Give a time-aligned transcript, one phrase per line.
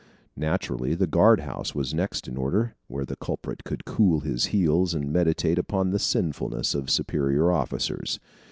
[0.35, 5.13] Naturally, the guardhouse was next in order, where the culprit could cool his heels and
[5.13, 8.19] meditate upon the sinfulness of superior officers.